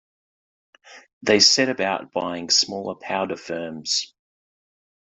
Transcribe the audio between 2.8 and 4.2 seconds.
powder firms.